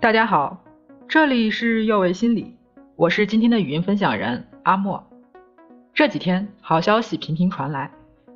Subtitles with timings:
[0.00, 0.62] 大家好，
[1.08, 2.54] 这里是幼为心理，
[2.94, 5.04] 我是今天的语音分享人阿莫。
[5.92, 7.90] 这几天好消息频频传来，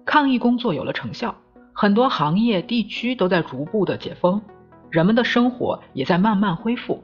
[0.05, 1.33] 抗疫工作有了成效，
[1.73, 4.43] 很多行业地区都在逐步的解封，
[4.91, 7.01] 人们的生活也在慢慢恢复，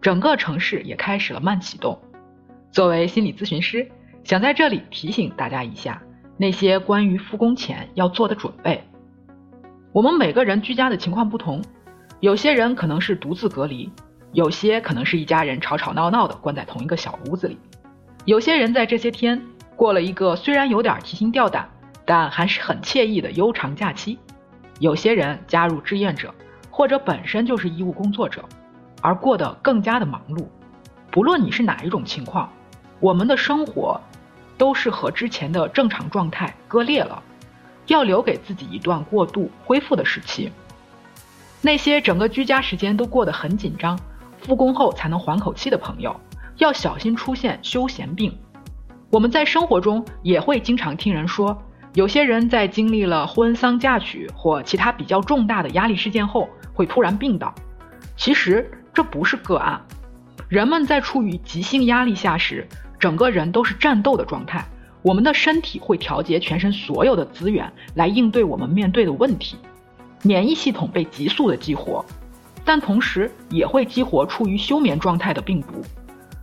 [0.00, 1.98] 整个城市也开始了慢启动。
[2.72, 3.86] 作为心理咨询师，
[4.24, 6.00] 想在这里提醒大家一下，
[6.38, 8.82] 那些关于复工前要做的准备。
[9.92, 11.62] 我们每个人居家的情况不同。
[12.20, 13.90] 有些人可能是独自隔离，
[14.32, 17.58] 有些可能是一家人吵吵闹闹的关在同一个小屋子里，
[18.26, 19.42] 有些人在这些天
[19.74, 21.66] 过了一个虽然有点提心吊胆，
[22.04, 24.18] 但还是很惬意的悠长假期，
[24.80, 26.34] 有些人加入志愿者
[26.70, 28.44] 或者本身就是医务工作者，
[29.00, 30.46] 而过得更加的忙碌。
[31.10, 32.52] 不论你是哪一种情况，
[33.00, 33.98] 我们的生活
[34.58, 37.22] 都是和之前的正常状态割裂了，
[37.86, 40.52] 要留给自己一段过渡恢复的时期。
[41.62, 43.98] 那些整个居家时间都过得很紧张，
[44.38, 46.18] 复工后才能缓口气的朋友，
[46.56, 48.36] 要小心出现休闲病。
[49.10, 51.62] 我们在生活中也会经常听人说，
[51.94, 57.54] 有些人在经历了婚丧嫁娶或其他比较重大的压力事件后，会突然病倒。
[58.16, 59.80] 其实这不是个案，
[60.48, 62.66] 人们在处于急性压力下时，
[62.98, 64.64] 整个人都是战斗的状态，
[65.02, 69.56] 我们的身体会调节全身所有的资源来应对我们面对的问题。
[70.22, 72.04] 免疫系统被急速的激活，
[72.64, 75.82] 但同时也会激活处于休眠状态的病毒，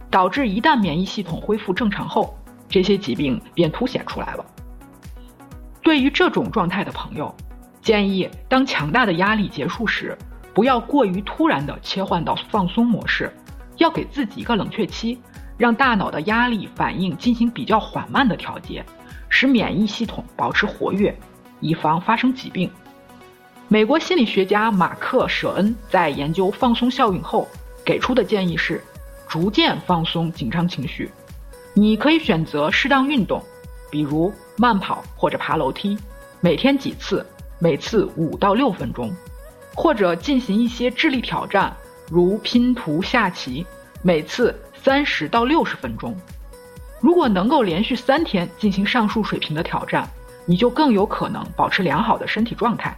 [0.09, 2.35] 导致一旦免疫系统恢复正常后，
[2.67, 4.45] 这些疾病便凸显出来了。
[5.83, 7.33] 对于这种状态的朋友，
[7.81, 10.17] 建议当强大的压力结束时，
[10.53, 13.31] 不要过于突然的切换到放松模式，
[13.77, 15.17] 要给自己一个冷却期，
[15.55, 18.83] 让大脑的压力反应进行比较缓慢的调节，
[19.29, 21.15] 使免疫系统保持活跃，
[21.59, 22.69] 以防发生疾病。
[23.69, 27.45] 美国心理学家马克·舍恩在研究放松效应后
[27.83, 28.81] 给出的建议是：
[29.27, 31.11] 逐渐放松紧张情绪。
[31.73, 33.43] 你可以选择适当运动，
[33.91, 35.97] 比如慢跑或者爬楼梯，
[36.39, 37.25] 每天几次，
[37.59, 39.09] 每次五到六分钟；
[39.75, 41.75] 或者进行一些智力挑战，
[42.09, 43.67] 如拼图、下棋，
[44.01, 46.15] 每次三十到六十分钟。
[47.01, 50.09] 如果能够连续三天进行上述水平的挑战，
[50.45, 52.97] 你就更有可能保持良好的身体状态。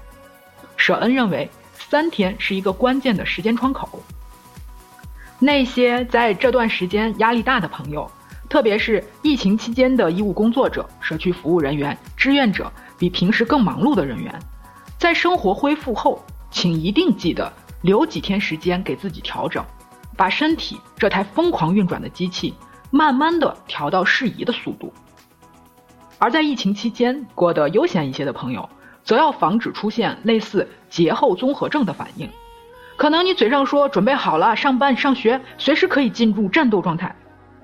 [0.80, 4.02] 舍恩认为，三天是一个关键的时间窗口。
[5.38, 8.10] 那些在这段时间压力大的朋友，
[8.48, 14.34] 特别是疫情期间的医务工作者、社区服务人员、志愿者，比平时更忙碌的人员，
[14.98, 17.52] 在生活恢复后，请一定记得
[17.82, 19.62] 留几天时间给自己调整，
[20.16, 22.54] 把身体这台疯狂运转的机器，
[22.90, 24.94] 慢慢的调到适宜的速度。
[26.18, 28.68] 而在疫情期间过得悠闲一些的朋友。
[29.10, 32.30] 则要防止出现类似节后综合症的反应，
[32.96, 37.16] 可能你嘴上说准备好了上班上学，随时可以进入战斗状态，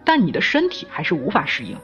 [0.04, 1.78] 但你的身体还是无法适应。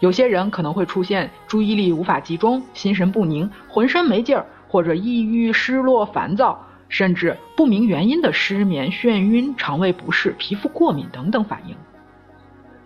[0.00, 11.76] 有些人可能会出现注意力无法集中、心神不宁、浑身没劲儿，或者抑郁、失落、烦躁，甚至不明原因的失眠、眩晕、肠胃不适、皮肤过敏等等反应。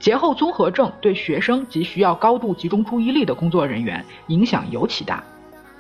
[0.01, 5.23] 节后综合症对学生及需要高度集中注意力的工作人员影响尤其大。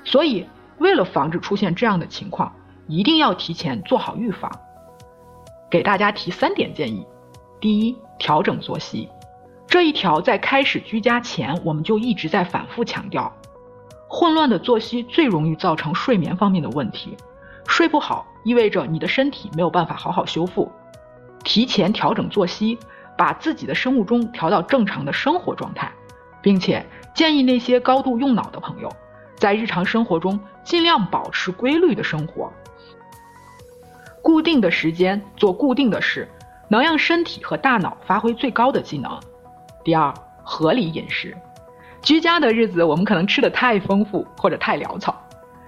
[0.06, 0.46] 所以，
[0.78, 2.54] 为了防止出现这样的情况，
[2.86, 4.48] 一定要提前做好预防。
[5.68, 7.04] 给大家提三点建议：
[7.60, 9.08] 第一，调整作息。
[9.66, 13.30] 这一条在开始居家前我们就一直在反复强调。
[14.08, 17.16] 混乱的作息最容易造成睡眠方面的问题，
[17.66, 20.70] 睡不好意味着你的身体没有办法好好修复。
[21.42, 22.78] 提前调整作息，
[23.18, 25.92] 把自己的生物钟调到正常的生活状态，
[26.40, 28.88] 并且建议那些高度用脑的朋友。
[29.36, 32.50] 在日常生活中，尽量保持规律的生活，
[34.22, 36.26] 固定的时间做固定的事，
[36.68, 39.20] 能让身体和大脑发挥最高的技能。
[39.84, 41.36] 第二，合理饮食。
[42.02, 45.14] 居家的日子，我们可能吃的太丰富或者太潦草，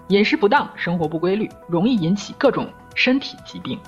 [0.09, 3.79] 饮食不当，生活不规律，容易引起各种身体疾病。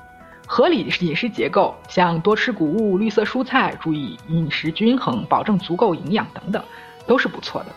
[0.46, 6.62] 合理饮食结构，像多吃谷物、绿色蔬菜，注意饮食均衡，保证足够营养等等，
[7.06, 7.68] 都是不错的。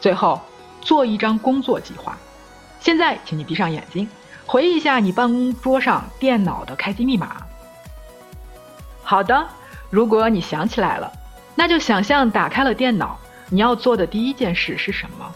[0.00, 0.40] 最后。
[0.80, 2.16] 做一张工作计划。
[2.80, 4.08] 现在，请你闭上眼睛，
[4.46, 7.36] 回忆一下你办公桌上电脑的开机密码。
[9.02, 9.46] 好的，
[9.90, 11.12] 如果你想起来了，
[11.54, 13.18] 那就想象打开了电脑，
[13.50, 15.32] 你要做的第一件事是什么？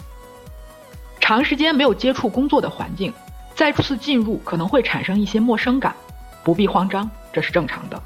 [1.21, 3.13] 长时间没有接触工作的环境，
[3.55, 5.95] 再次进入可能会产生一些陌生感，
[6.45, 8.01] 不必慌张，这是正常的。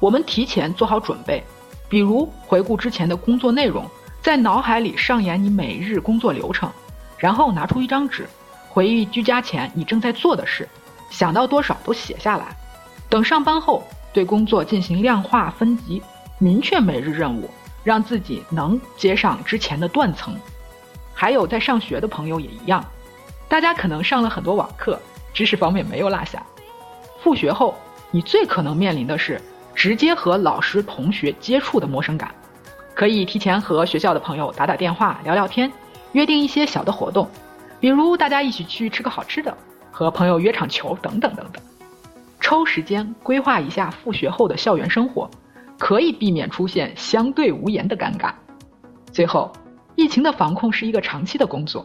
[0.00, 1.42] 我们提前做好准备，
[1.88, 3.88] 比如回顾之前的工作内容，
[4.24, 6.72] 在脑海里上演你每日工作流程。
[7.18, 8.26] 然后拿出一张纸，
[8.70, 10.66] 回忆居家前你正在做的事，
[11.10, 12.46] 想到多少都写下来。
[13.10, 16.02] 等上班后，对工作进行量化分级，
[16.38, 17.50] 明确每日任务，
[17.82, 20.34] 让自己能接上之前的断层。
[21.12, 22.82] 还有在上学的朋友也一样，
[23.46, 24.98] 大家可能上了很多网课，
[25.34, 26.42] 知识方面没有落下。
[27.22, 27.74] 复学后，
[28.10, 29.38] 你最可能面临的是
[29.74, 32.34] 直接和老师、同学接触的陌生感。
[32.94, 35.70] 可以提前和学校的朋友打打电话、聊聊天，
[36.12, 37.28] 约定一些小的活动，
[37.80, 39.56] 比如大家一起去吃个好吃的，
[39.90, 41.62] 和朋友约场球等等等等。
[42.40, 45.28] 抽时间规划一下复学后的校园生活，
[45.78, 48.32] 可以避免出现相对无言的尴尬。
[49.10, 49.50] 最后，
[49.96, 51.84] 疫情的防控是一个长期的工作，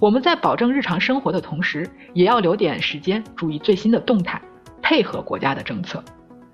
[0.00, 4.40] 我们在保证日常生活的同时，也要留点时间注意最新的动态，
[4.80, 6.02] 配合国家的政策，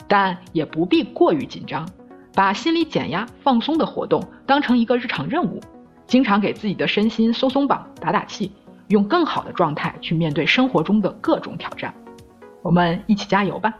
[0.08, 1.88] 但也不必过于紧张。
[2.34, 5.60] 把心理减压、放松的活动当成一个日常任务，
[6.06, 8.50] 经常给自己的身心松松绑、打打气，
[8.88, 11.94] 用更好的状态去面对生活中的各种挑战。
[12.62, 13.74] 我们一起加油吧！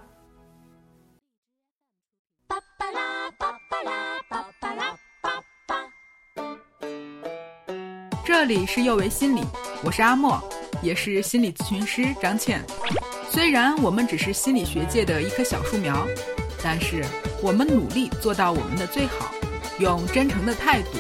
[8.25, 9.41] 这里是幼为心理，
[9.85, 10.39] 我是阿莫，
[10.83, 12.63] 也是心理咨询师张倩。
[13.29, 16.07] 虽然我们只是心理学界的一棵小树苗。
[16.63, 17.05] 但是，
[17.43, 19.35] 我们努力做到我们的最好，
[19.79, 20.91] 用真诚的态度、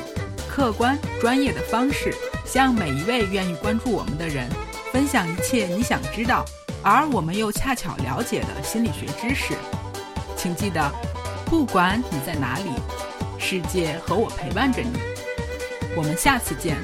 [0.48, 2.12] 客观专业的方式，
[2.44, 4.48] 向每一位愿意关注我们的人
[4.92, 6.44] 分享一切你想知道，
[6.82, 9.54] 而我们又恰巧了解的心理学知识。
[10.36, 10.90] 请记得，
[11.46, 12.70] 不管你在哪里，
[13.38, 14.98] 世界和我陪伴着你。
[15.94, 16.76] 我们下次见。